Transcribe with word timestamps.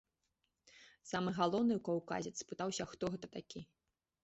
Самы 1.11 1.29
галоўны 1.41 1.77
каўказец 1.89 2.33
спытаўся, 2.43 2.83
хто 2.95 3.03
гэта 3.17 3.33
такі. 3.39 3.67